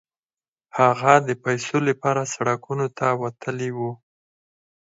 هغه 0.79 1.13
د 1.27 1.29
پيسو 1.43 1.77
لپاره 1.89 2.21
سړکونو 2.33 2.87
ته 2.97 3.07
وتلی 3.21 3.69
و. 3.77 3.79